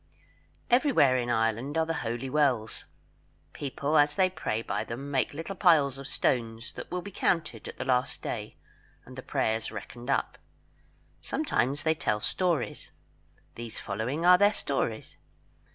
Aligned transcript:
Everywhere 0.71 1.15
in 1.15 1.29
Ireland 1.29 1.77
are 1.77 1.85
the 1.85 1.93
holy 2.01 2.27
wells. 2.27 2.85
People 3.53 3.99
as 3.99 4.15
they 4.15 4.31
pray 4.31 4.63
by 4.63 4.83
them 4.83 5.11
make 5.11 5.31
little 5.31 5.53
piles 5.55 5.99
of 5.99 6.07
stones, 6.07 6.73
that 6.73 6.89
will 6.89 7.03
be 7.03 7.11
counted 7.11 7.67
at 7.67 7.77
the 7.77 7.85
last 7.85 8.23
day 8.23 8.55
and 9.05 9.15
the 9.15 9.21
prayers 9.21 9.71
reckoned 9.71 10.09
up. 10.09 10.39
Sometimes 11.21 11.83
they 11.83 11.93
tell 11.93 12.19
stories. 12.19 12.89
These 13.53 13.77
following 13.77 14.25
are 14.25 14.39
their 14.39 14.53
stories. 14.53 15.17